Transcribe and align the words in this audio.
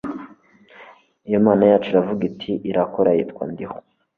iyo 1.27 1.39
mana 1.45 1.63
yacu 1.71 1.87
iravuga 1.91 2.23
irakora 2.69 3.09
yitwa 3.17 3.43
ndiho 3.51 3.75